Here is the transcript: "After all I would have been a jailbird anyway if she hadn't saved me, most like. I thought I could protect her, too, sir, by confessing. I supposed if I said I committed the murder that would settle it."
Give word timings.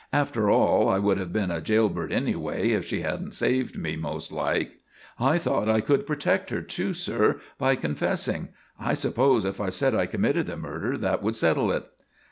"After 0.11 0.49
all 0.49 0.89
I 0.89 0.97
would 0.97 1.19
have 1.19 1.31
been 1.31 1.51
a 1.51 1.61
jailbird 1.61 2.11
anyway 2.11 2.71
if 2.71 2.87
she 2.87 3.01
hadn't 3.01 3.35
saved 3.35 3.77
me, 3.77 3.95
most 3.95 4.31
like. 4.31 4.79
I 5.19 5.37
thought 5.37 5.69
I 5.69 5.79
could 5.79 6.07
protect 6.07 6.49
her, 6.49 6.63
too, 6.63 6.91
sir, 6.95 7.39
by 7.59 7.75
confessing. 7.75 8.47
I 8.79 8.95
supposed 8.95 9.45
if 9.45 9.61
I 9.61 9.69
said 9.69 9.93
I 9.93 10.07
committed 10.07 10.47
the 10.47 10.57
murder 10.57 10.97
that 10.97 11.21
would 11.21 11.35
settle 11.35 11.71
it." 11.71 11.85